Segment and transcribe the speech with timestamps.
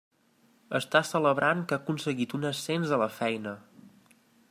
[0.79, 3.59] Està celebrant que ha aconseguit un ascens a la feina.